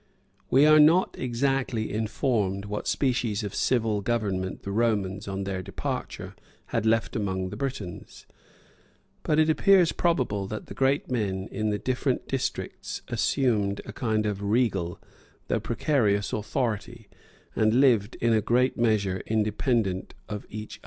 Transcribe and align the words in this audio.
We 0.49 0.65
are 0.65 0.79
not 0.79 1.15
exactly 1.19 1.93
informed 1.93 2.65
what 2.65 2.87
species 2.87 3.43
of 3.43 3.53
civil 3.53 4.01
government 4.01 4.63
the 4.63 4.71
Romans, 4.71 5.27
on 5.27 5.43
their 5.43 5.61
departure, 5.61 6.33
had 6.73 6.87
left 6.87 7.15
among 7.15 7.49
the 7.49 7.55
Britons, 7.55 8.25
but 9.21 9.37
it 9.37 9.47
appears 9.47 9.91
probable 9.91 10.47
that 10.47 10.65
the 10.65 10.73
great 10.73 11.11
men 11.11 11.47
in 11.51 11.69
the 11.69 11.77
different 11.77 12.27
districts 12.27 13.03
assumed 13.09 13.79
a 13.85 13.93
kind 13.93 14.25
of 14.25 14.41
regal, 14.41 14.99
though 15.49 15.59
precarious 15.59 16.33
authority, 16.33 17.07
and 17.55 17.75
lived 17.75 18.15
in 18.15 18.33
a 18.33 18.41
great 18.41 18.75
measure 18.77 19.21
independent 19.27 20.15
of 20.27 20.47
each 20.49 20.77
other. 20.79 20.79